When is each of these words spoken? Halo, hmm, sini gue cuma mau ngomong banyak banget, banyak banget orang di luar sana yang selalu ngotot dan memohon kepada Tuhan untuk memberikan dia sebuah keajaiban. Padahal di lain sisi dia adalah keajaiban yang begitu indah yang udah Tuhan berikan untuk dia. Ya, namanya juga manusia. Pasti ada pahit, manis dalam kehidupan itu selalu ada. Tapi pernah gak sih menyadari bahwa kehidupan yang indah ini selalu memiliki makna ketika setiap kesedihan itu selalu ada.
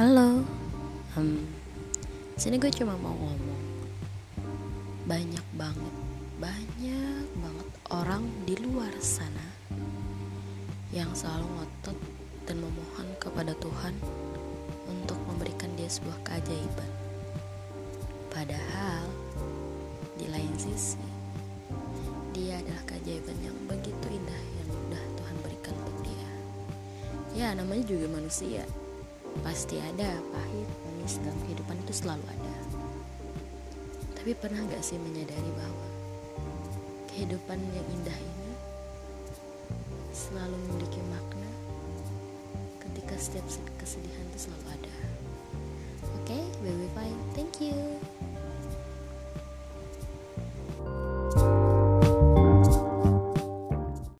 Halo, 0.00 0.40
hmm, 1.12 1.44
sini 2.32 2.56
gue 2.56 2.72
cuma 2.72 2.96
mau 2.96 3.12
ngomong 3.12 3.64
banyak 5.04 5.44
banget, 5.60 5.94
banyak 6.40 7.28
banget 7.36 7.68
orang 7.92 8.24
di 8.48 8.56
luar 8.64 8.88
sana 8.96 9.44
yang 10.88 11.12
selalu 11.12 11.44
ngotot 11.52 11.98
dan 12.48 12.64
memohon 12.64 13.12
kepada 13.20 13.52
Tuhan 13.60 13.92
untuk 14.88 15.20
memberikan 15.28 15.68
dia 15.76 15.92
sebuah 15.92 16.16
keajaiban. 16.24 16.92
Padahal 18.32 19.04
di 20.16 20.32
lain 20.32 20.56
sisi 20.56 20.96
dia 22.32 22.56
adalah 22.56 22.88
keajaiban 22.88 23.36
yang 23.44 23.56
begitu 23.68 24.06
indah 24.08 24.42
yang 24.64 24.68
udah 24.88 25.04
Tuhan 25.20 25.36
berikan 25.44 25.76
untuk 25.84 26.08
dia. 26.08 26.30
Ya, 27.36 27.52
namanya 27.52 27.84
juga 27.84 28.08
manusia. 28.08 28.64
Pasti 29.40 29.78
ada 29.78 30.18
pahit, 30.34 30.68
manis 30.86 31.22
dalam 31.22 31.38
kehidupan 31.46 31.78
itu 31.86 31.92
selalu 31.94 32.24
ada. 32.26 32.56
Tapi 34.18 34.34
pernah 34.36 34.66
gak 34.68 34.82
sih 34.82 34.98
menyadari 34.98 35.50
bahwa 35.54 35.88
kehidupan 37.08 37.58
yang 37.72 37.86
indah 37.94 38.18
ini 38.18 38.52
selalu 40.10 40.58
memiliki 40.66 41.00
makna 41.08 41.50
ketika 42.82 43.14
setiap 43.16 43.46
kesedihan 43.78 44.26
itu 44.34 44.50
selalu 44.50 44.66
ada. 44.76 44.94